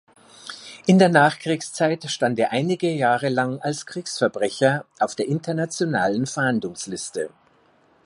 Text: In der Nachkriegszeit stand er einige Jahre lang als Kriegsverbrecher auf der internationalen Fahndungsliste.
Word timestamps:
In 0.87 0.97
der 0.97 1.09
Nachkriegszeit 1.09 2.09
stand 2.09 2.39
er 2.39 2.51
einige 2.51 2.89
Jahre 2.89 3.29
lang 3.29 3.59
als 3.61 3.85
Kriegsverbrecher 3.85 4.83
auf 4.97 5.13
der 5.13 5.27
internationalen 5.27 6.25
Fahndungsliste. 6.25 7.29